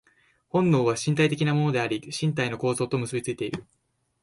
[0.49, 3.63] 本能は身体的なものであり、身体の構造と結び付いている。